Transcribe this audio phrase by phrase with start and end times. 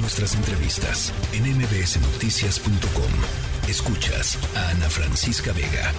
[0.00, 3.68] nuestras entrevistas en mbsnoticias.com.
[3.68, 5.92] Escuchas a Ana Francisca Vega.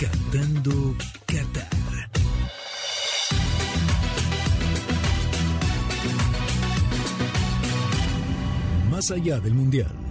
[0.00, 0.94] Cantando
[1.26, 1.68] Qatar.
[8.90, 10.05] Más allá del Mundial.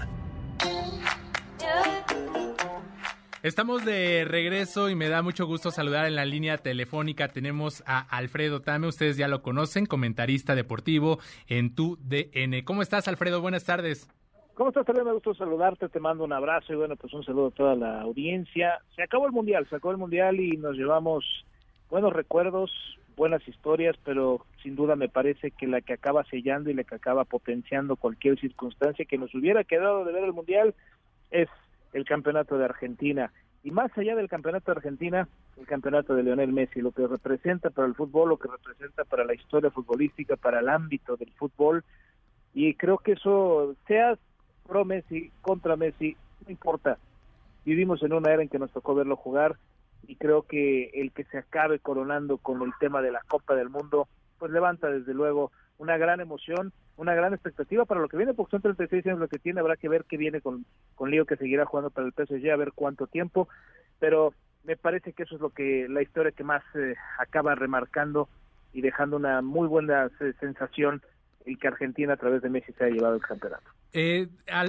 [3.46, 7.28] Estamos de regreso y me da mucho gusto saludar en la línea telefónica.
[7.28, 12.66] Tenemos a Alfredo Tame, ustedes ya lo conocen, comentarista deportivo en tu DN.
[12.66, 13.42] ¿Cómo estás, Alfredo?
[13.42, 14.10] Buenas tardes.
[14.56, 15.06] ¿Cómo estás, Alfredo?
[15.06, 18.02] Me gusto saludarte, te mando un abrazo y bueno, pues un saludo a toda la
[18.02, 18.80] audiencia.
[18.96, 21.46] Se acabó el Mundial, se acabó el Mundial y nos llevamos
[21.92, 22.72] buenos recuerdos,
[23.16, 26.96] buenas historias, pero sin duda me parece que la que acaba sellando y la que
[26.96, 30.74] acaba potenciando cualquier circunstancia que nos hubiera quedado de ver el Mundial
[31.30, 31.48] es
[31.96, 33.32] el campeonato de Argentina.
[33.64, 35.28] Y más allá del campeonato de Argentina,
[35.58, 39.24] el campeonato de Lionel Messi, lo que representa para el fútbol, lo que representa para
[39.24, 41.84] la historia futbolística, para el ámbito del fútbol.
[42.54, 44.18] Y creo que eso, sea
[44.68, 46.98] pro Messi, contra Messi, no importa.
[47.64, 49.56] Vivimos en una era en que nos tocó verlo jugar
[50.06, 53.70] y creo que el que se acabe coronando con el tema de la Copa del
[53.70, 58.34] Mundo, pues levanta desde luego una gran emoción, una gran expectativa para lo que viene,
[58.34, 61.26] porque son 36 años lo que tiene, habrá que ver qué viene con, con Lío
[61.26, 63.50] que seguirá jugando para el PSG, a ver cuánto tiempo,
[64.00, 68.30] pero me parece que eso es lo que la historia que más eh, acaba remarcando
[68.74, 70.10] y dejando una muy buena
[70.40, 71.02] sensación
[71.46, 73.64] y que Argentina a través de Messi se ha llevado el campeonato.
[73.94, 74.28] Eh,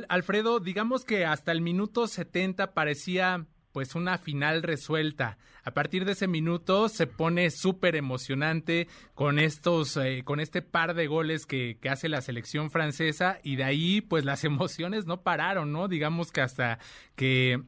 [0.09, 3.47] Alfredo, digamos que hasta el minuto 70 parecía
[3.77, 5.37] pues una final resuelta.
[5.63, 10.95] A partir de ese minuto se pone súper emocionante con estos, eh, con este par
[10.95, 15.73] de goles que, hace la selección francesa y de ahí pues las emociones no pararon,
[15.73, 15.89] ¿no?
[15.89, 16.79] Digamos que hasta
[17.17, 17.65] que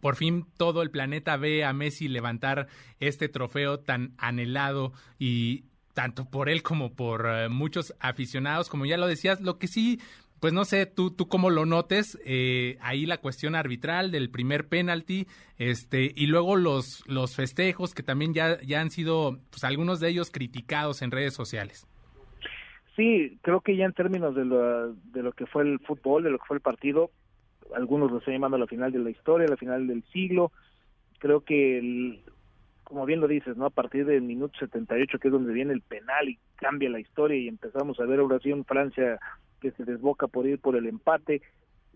[0.00, 2.66] por fin todo el planeta ve a Messi levantar
[2.98, 8.96] este trofeo tan anhelado y tanto por él como por uh, muchos aficionados, como ya
[8.96, 10.00] lo decías, lo que sí
[10.40, 14.68] pues no sé, tú, tú cómo lo notes, eh, ahí la cuestión arbitral del primer
[14.68, 15.26] penalti,
[15.58, 20.10] este, y luego los, los festejos que también ya, ya han sido, pues algunos de
[20.10, 21.86] ellos criticados en redes sociales.
[22.96, 26.30] Sí, creo que ya en términos de lo, de lo que fue el fútbol, de
[26.30, 27.10] lo que fue el partido,
[27.74, 30.52] algunos lo están llamando la final de la historia, la final del siglo,
[31.18, 32.20] creo que el,
[32.84, 33.66] como bien lo dices, ¿no?
[33.66, 37.36] A partir del minuto 78, que es donde viene el penal y cambia la historia
[37.36, 39.18] y empezamos a ver ahora sí en Francia
[39.60, 41.42] que se desboca por ir por el empate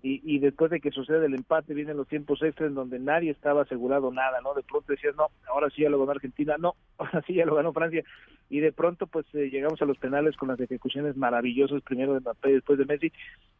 [0.02, 3.30] y, y después de que sucede el empate vienen los tiempos extras en donde nadie
[3.30, 4.54] estaba asegurado nada, ¿no?
[4.54, 7.54] De pronto decías, no, ahora sí ya lo ganó Argentina, no, ahora sí ya lo
[7.54, 8.02] ganó Francia
[8.48, 12.20] y de pronto pues eh, llegamos a los penales con las ejecuciones maravillosas, primero de
[12.20, 13.12] Mbappé, después de Messi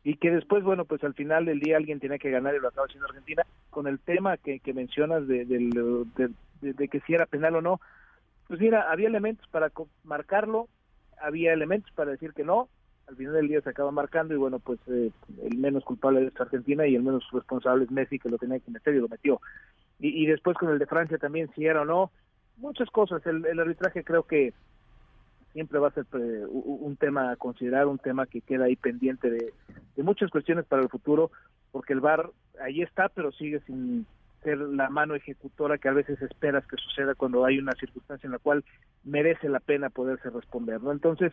[0.02, 2.68] y que después, bueno, pues al final del día alguien tiene que ganar y lo
[2.68, 7.26] acaba haciendo Argentina con el tema que, que mencionas de, de, de que si era
[7.26, 7.80] penal o no,
[8.48, 9.70] pues mira, había elementos para
[10.02, 10.68] marcarlo,
[11.20, 12.68] había elementos para decir que no,
[13.10, 15.10] al final del día se acaba marcando y bueno, pues eh,
[15.42, 18.70] el menos culpable es Argentina y el menos responsable es Messi que lo tenía que
[18.70, 19.40] meter y lo metió.
[19.98, 22.10] Y, y después con el de Francia también, si era o no,
[22.56, 23.26] muchas cosas.
[23.26, 24.54] El, el arbitraje creo que
[25.52, 29.28] siempre va a ser eh, un tema a considerar, un tema que queda ahí pendiente
[29.28, 29.52] de,
[29.96, 31.32] de muchas cuestiones para el futuro,
[31.72, 32.30] porque el VAR
[32.62, 34.06] ahí está, pero sigue sin
[34.44, 38.32] ser la mano ejecutora que a veces esperas que suceda cuando hay una circunstancia en
[38.32, 38.64] la cual
[39.04, 40.92] merece la pena poderse responder, ¿no?
[40.92, 41.32] Entonces,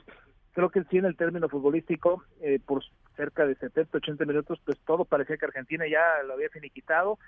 [0.58, 2.82] creo que sí en el término futbolístico, eh, por
[3.16, 7.20] cerca de 70, 80 minutos, pues todo parecía que Argentina ya lo había finiquitado,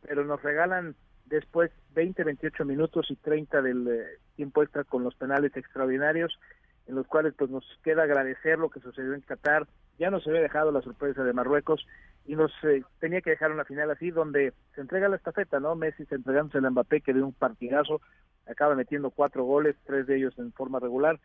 [0.00, 0.94] pero nos regalan
[1.26, 4.06] después 20, 28 minutos y 30 del eh,
[4.36, 6.40] tiempo extra con los penales extraordinarios,
[6.86, 9.68] en los cuales pues nos queda agradecer lo que sucedió en Qatar,
[9.98, 11.86] ya nos había dejado la sorpresa de Marruecos
[12.24, 15.74] y nos eh, tenía que dejar una final así donde se entrega la estafeta, ¿no?
[15.74, 18.00] Messi se entregándose a Mbappé que dio un partidazo,
[18.46, 21.20] acaba metiendo cuatro goles, tres de ellos en forma regular,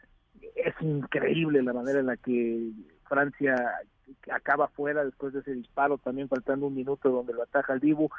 [0.55, 2.71] es increíble la manera en la que
[3.07, 3.55] Francia
[4.31, 8.09] acaba fuera después de ese disparo, también faltando un minuto donde lo ataja el Dibu.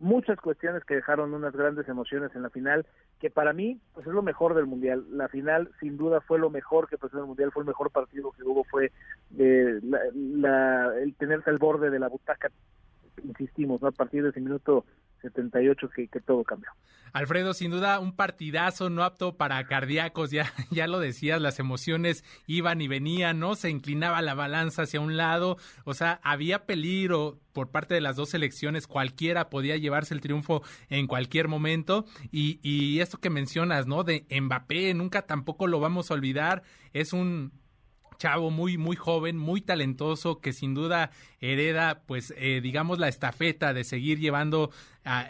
[0.00, 2.84] Muchas cuestiones que dejaron unas grandes emociones en la final,
[3.20, 5.04] que para mí pues es lo mejor del Mundial.
[5.10, 7.90] La final sin duda fue lo mejor que pasó en el Mundial, fue el mejor
[7.90, 8.90] partido que hubo, fue
[9.38, 12.50] eh, la, la, el tenerse al borde de la butaca,
[13.22, 13.88] insistimos, ¿no?
[13.88, 14.84] a partir de ese minuto
[15.24, 16.70] 78 que, que, todo cambió.
[17.12, 22.24] Alfredo, sin duda un partidazo no apto para cardíacos, ya, ya lo decías, las emociones
[22.46, 23.54] iban y venían, ¿no?
[23.54, 28.16] Se inclinaba la balanza hacia un lado, o sea, había peligro por parte de las
[28.16, 33.86] dos selecciones, cualquiera podía llevarse el triunfo en cualquier momento, y, y esto que mencionas,
[33.86, 34.04] ¿no?
[34.04, 36.62] De Mbappé, nunca tampoco lo vamos a olvidar,
[36.92, 37.52] es un
[38.18, 43.72] chavo muy muy joven, muy talentoso que sin duda hereda pues eh, digamos la estafeta
[43.72, 44.70] de seguir llevando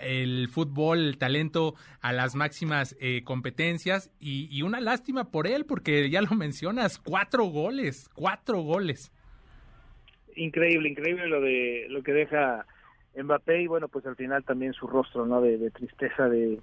[0.00, 4.10] el fútbol, el talento a las máximas eh, competencias.
[4.20, 9.12] Y, una lástima por él porque ya lo mencionas, cuatro goles, cuatro goles.
[10.36, 12.66] Increíble, increíble lo de lo que deja
[13.16, 13.62] Mbappé.
[13.62, 16.60] Y bueno pues al final también su rostro no de, tristeza de,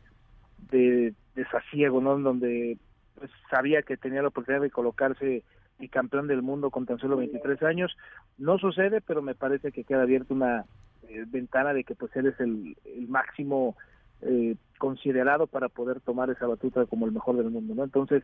[0.72, 2.78] de desasiego no donde
[3.16, 5.44] pues sabía que tenía la oportunidad de colocarse
[5.82, 7.96] y campeón del mundo con tan solo 23 años.
[8.38, 10.66] No sucede, pero me parece que queda abierta una
[11.08, 13.76] eh, ventana de que pues él es el, máximo
[14.22, 17.84] eh, considerado para poder tomar esa batuta como el mejor del mundo, ¿no?
[17.84, 18.24] Entonces,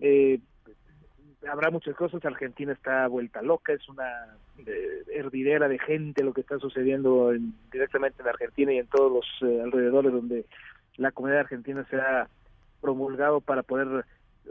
[0.00, 0.40] eh,
[1.48, 4.36] habrá muchas cosas, Argentina está vuelta loca, es una
[5.14, 7.32] hervidera de gente lo que está sucediendo
[7.72, 10.44] directamente en Argentina y en todos los alrededores donde
[10.96, 12.28] la comunidad argentina se ha
[12.82, 14.04] promulgado para poder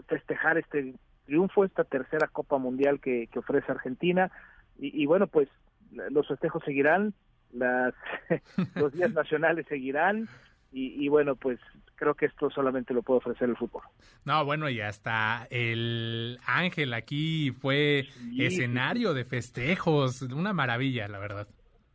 [0.08, 0.96] festejar este
[1.30, 4.32] triunfo, esta tercera Copa Mundial que, ofrece Argentina.
[4.78, 5.50] Y, bueno, pues
[5.92, 7.14] los festejos seguirán,
[7.54, 7.94] las,
[8.76, 10.28] los días nacionales seguirán.
[10.72, 11.60] Y, bueno, pues
[11.96, 13.82] creo que esto solamente lo puede ofrecer el fútbol.
[14.24, 18.06] No, bueno, y hasta el Ángel aquí fue
[18.38, 21.48] escenario de festejos, una maravilla, la verdad.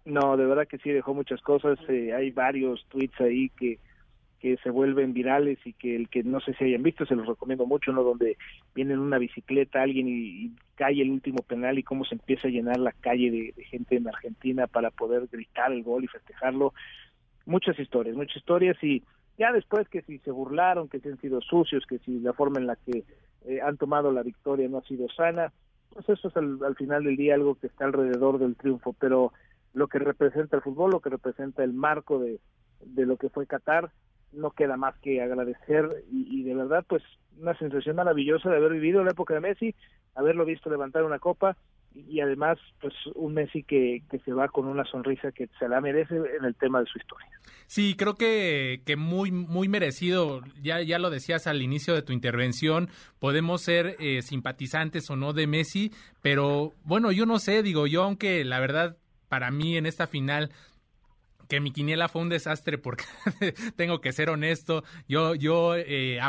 [0.04, 1.78] No, de verdad que sí, dejó muchas cosas.
[1.88, 3.78] Eh, hay varios tweets ahí que,
[4.44, 7.26] que se vuelven virales y que el que no sé si hayan visto, se los
[7.26, 8.02] recomiendo mucho, ¿no?
[8.02, 8.36] Donde
[8.74, 12.50] viene en una bicicleta alguien y, cae el último penal y cómo se empieza a
[12.50, 16.74] llenar la calle de, gente en Argentina para poder gritar el gol y festejarlo.
[17.46, 19.02] Muchas historias, muchas historias y
[19.38, 22.60] ya después que si se burlaron, que si han sido sucios, que si la forma
[22.60, 23.02] en la que
[23.46, 25.54] eh, han tomado la victoria no ha sido sana,
[25.88, 29.32] pues eso es al, al final del día algo que está alrededor del triunfo, pero
[29.72, 32.40] lo que representa el fútbol, lo que representa el marco de,
[32.84, 33.90] de lo que fue Qatar,
[34.34, 37.02] no queda más que agradecer y, de verdad pues
[37.38, 39.74] una sensación maravillosa de haber vivido la época de Messi,
[40.14, 41.56] haberlo visto levantar una copa
[41.94, 45.80] y, además pues un Messi que, que se va con una sonrisa que se la
[45.80, 47.28] merece en el tema de su historia.
[47.66, 52.12] Sí, creo que, que muy, muy merecido, ya, ya lo decías al inicio de tu
[52.12, 52.88] intervención,
[53.18, 55.92] podemos ser eh, simpatizantes o no de Messi,
[56.22, 58.96] pero bueno, yo no sé, digo yo, aunque la verdad
[59.28, 60.50] para mí en esta final
[61.48, 63.04] que mi quiniela fue un desastre porque
[63.76, 66.20] tengo que ser honesto, yo, yo eh,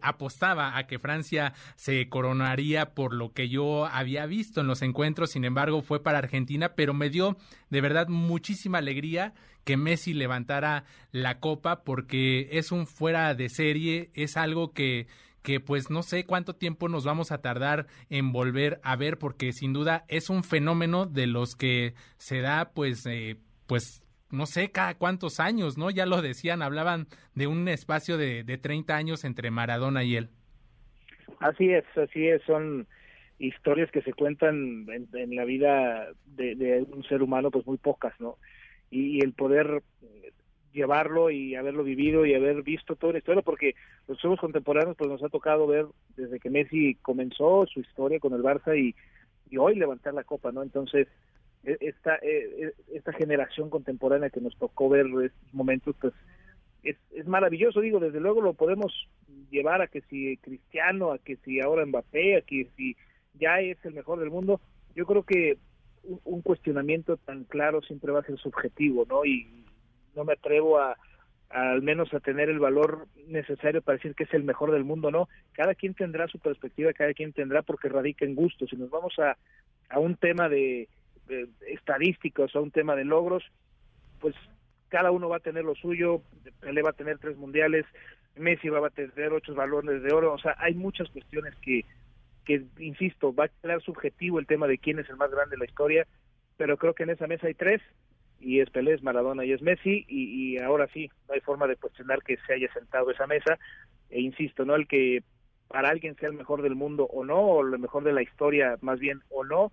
[0.00, 5.30] apostaba a que Francia se coronaría por lo que yo había visto en los encuentros,
[5.30, 7.36] sin embargo fue para Argentina, pero me dio
[7.70, 14.10] de verdad muchísima alegría que Messi levantara la copa porque es un fuera de serie,
[14.14, 15.06] es algo que
[15.42, 19.52] que pues no sé cuánto tiempo nos vamos a tardar en volver a ver porque
[19.52, 24.70] sin duda es un fenómeno de los que se da pues eh, pues no sé
[24.70, 25.90] cada cuántos años, ¿no?
[25.90, 30.30] Ya lo decían, hablaban de un espacio de, de 30 años entre Maradona y él.
[31.40, 32.86] Así es, así es, son
[33.38, 38.36] historias que se cuentan en, la vida de, un ser humano, pues muy pocas, ¿no?
[38.90, 39.82] Y, el poder
[40.72, 43.74] llevarlo y haberlo vivido y haber visto toda la historia, porque
[44.06, 45.86] los juegos contemporáneos pues nos ha tocado ver
[46.16, 48.94] desde que Messi comenzó su historia con el Barça y,
[49.50, 50.62] y hoy levantar la copa, ¿no?
[50.62, 51.08] Entonces,
[51.80, 56.14] esta, e, e, esta generación contemporánea que nos tocó ver estos momentos, pues
[56.82, 59.08] es, es maravilloso, digo, desde luego lo podemos
[59.50, 62.96] llevar a que si Cristiano, a que si ahora Mbappé, a que si
[63.34, 64.60] ya es el mejor del mundo,
[64.94, 65.58] yo creo que
[66.24, 69.24] un, cuestionamiento tan claro siempre va a ser subjetivo, ¿no?
[69.24, 69.46] Y
[70.14, 70.96] no me atrevo a,
[71.50, 75.10] al menos a tener el valor necesario para decir que es el mejor del mundo,
[75.10, 75.28] ¿no?
[75.52, 78.66] Cada quien tendrá su perspectiva, cada quien tendrá porque radica en gusto.
[78.66, 79.36] Si nos vamos a,
[79.88, 80.88] a un tema de,
[81.66, 83.44] estadísticos o un tema de logros,
[84.20, 84.34] pues
[84.88, 86.22] cada uno va a tener lo suyo,
[86.60, 87.84] Pelé va a tener tres mundiales,
[88.36, 91.84] Messi va a tener ocho balones de oro, o sea, hay muchas cuestiones que,
[92.44, 95.58] que, insisto, va a quedar subjetivo el tema de quién es el más grande de
[95.58, 96.06] la historia,
[96.56, 97.82] pero creo que en esa mesa hay tres,
[98.40, 101.66] y es Pelé, es Maradona y es Messi, y, y ahora sí, no hay forma
[101.66, 103.58] de cuestionar que se haya sentado esa mesa,
[104.10, 104.74] e insisto, ¿no?
[104.74, 105.22] El que
[105.68, 108.78] para alguien sea el mejor del mundo o no, o el mejor de la historia
[108.80, 109.72] más bien o no,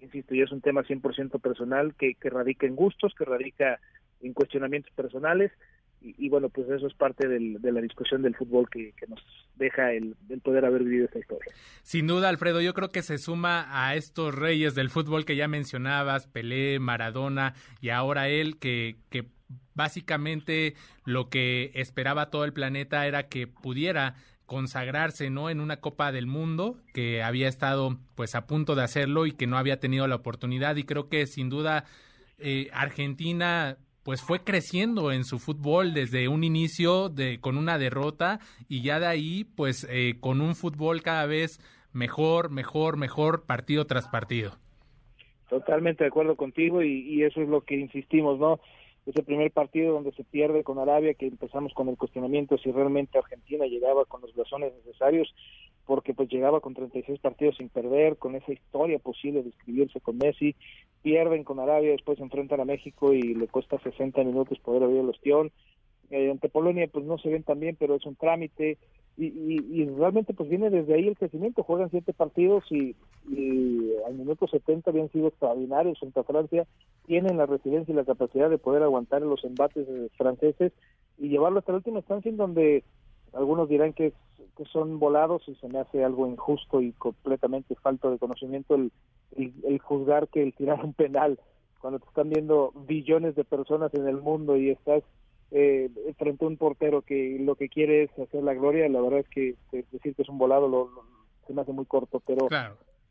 [0.00, 3.80] insisto, ya es un tema 100% personal que, que radica en gustos, que radica
[4.20, 5.52] en cuestionamientos personales
[6.00, 9.20] y, bueno, pues eso es parte del, de la discusión del fútbol que, nos
[9.56, 11.52] deja el, el, poder haber vivido esta historia.
[11.82, 15.48] Sin duda, Alfredo, yo creo que se suma a estos reyes del fútbol que ya
[15.48, 19.26] mencionabas, Pelé, Maradona y ahora él, que, que
[19.74, 20.74] básicamente
[21.04, 24.14] lo que esperaba todo el planeta era que pudiera
[24.48, 29.26] consagrarse no en una Copa del Mundo que había estado pues a punto de hacerlo
[29.26, 31.84] y que no había tenido la oportunidad y creo que sin duda
[32.38, 38.40] eh, Argentina pues fue creciendo en su fútbol desde un inicio de con una derrota
[38.70, 41.60] y ya de ahí pues eh, con un fútbol cada vez
[41.92, 44.52] mejor, mejor, mejor partido tras partido.
[45.50, 48.60] Totalmente de acuerdo contigo y, y eso es lo que insistimos, ¿no?
[49.08, 53.16] Ese primer partido donde se pierde con Arabia, que empezamos con el cuestionamiento si realmente
[53.16, 55.34] Argentina llegaba con los blasones necesarios,
[55.86, 60.18] porque pues llegaba con 36 partidos sin perder, con esa historia posible de inscribirse con
[60.18, 60.54] Messi,
[61.02, 65.08] pierden con Arabia, después enfrentan a México y le cuesta 60 minutos poder abrir el
[65.08, 65.50] ostión,
[66.10, 68.78] eh, ante Polonia pues no se ven tan bien, pero es un trámite,
[69.20, 72.94] y, realmente pues viene desde ahí el crecimiento, juegan siete partidos y,
[74.06, 76.66] al minuto 70 habían sido extraordinarios frente Francia,
[77.06, 79.86] tienen la resiliencia y la capacidad de poder aguantar los embates
[80.16, 80.72] franceses
[81.18, 82.84] y llevarlo hasta la última instancia en donde
[83.32, 84.12] algunos dirán que,
[84.72, 88.90] son volados y se me hace algo injusto y completamente falto de conocimiento el,
[89.36, 91.38] el juzgar que el tirar un penal
[91.80, 95.04] cuando te están viendo billones de personas en el mundo y estás
[95.50, 99.20] eh, frente a un portero que lo que quiere es hacer la gloria, la verdad
[99.20, 100.90] es que decir que es un volado lo,
[101.46, 102.48] se me hace muy corto, pero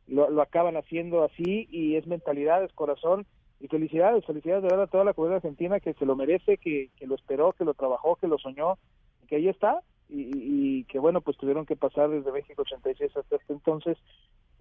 [0.08, 3.25] lo, lo, acaban haciendo así y es mentalidad, es corazón
[3.60, 6.89] y felicidades, felicidades de verdad a toda la comunidad argentina que se lo merece, que,
[6.96, 8.77] que lo esperó, que lo trabajó, que lo soñó,
[9.27, 13.36] que ahí está y, y, que bueno, pues tuvieron que pasar desde México 86 hasta
[13.36, 13.98] este entonces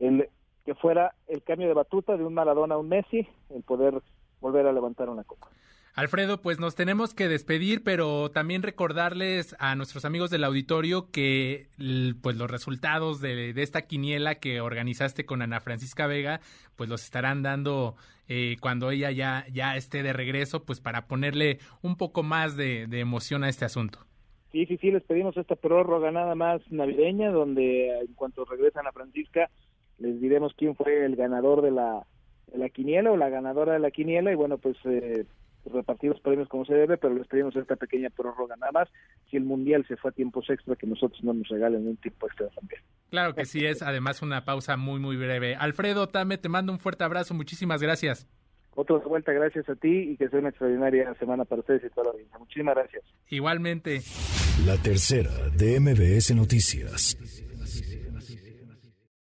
[0.00, 0.28] el
[0.64, 4.02] que fuera el cambio de batuta de un Maradona a un Messi, el poder
[4.40, 5.48] volver a levantar una copa.
[5.96, 11.68] Alfredo, pues nos tenemos que despedir, pero también recordarles a nuestros amigos del auditorio que
[12.20, 16.40] pues los resultados de, esta quiniela que organizaste con Ana Francisca Vega,
[16.76, 17.96] pues los estarán dando
[18.28, 22.82] eh, cuando ella ya, ya esté de regreso, pues para ponerle un poco más de,
[22.92, 24.00] emoción a este asunto.
[24.52, 28.92] Sí, sí, sí, les pedimos esta prórroga nada más navideña, donde en cuanto regresa Ana
[28.92, 29.48] Francisca,
[29.96, 32.06] les diremos quién fue el ganador de la,
[32.52, 34.76] de la quiniela o la ganadora de la quiniela, y bueno, pues...
[34.84, 35.24] Eh,
[35.72, 38.88] repartir los premios como se debe, pero les pedimos esta pequeña prórroga nada más.
[39.30, 42.26] Si el Mundial se fue a tiempos extra, que nosotros no nos regalen un tiempo
[42.26, 42.80] extra también.
[43.10, 45.54] Claro que sí, es además una pausa muy, muy breve.
[45.56, 48.26] Alfredo Tame, te mando un fuerte abrazo, muchísimas gracias.
[48.74, 52.04] Otra vuelta, gracias a ti y que sea una extraordinaria semana para ustedes y toda
[52.04, 52.38] la audiencia.
[52.38, 53.04] Muchísimas gracias.
[53.30, 54.02] Igualmente.
[54.66, 57.16] La tercera de MBS Noticias.